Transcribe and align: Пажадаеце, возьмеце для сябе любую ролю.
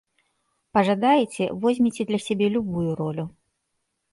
Пажадаеце, 0.77 1.43
возьмеце 1.65 2.03
для 2.13 2.19
сябе 2.29 2.47
любую 2.57 2.91
ролю. 3.03 3.25